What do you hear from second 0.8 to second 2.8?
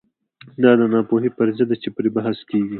ناپوهۍ فرضیه ده چې پرې بحث کېږي.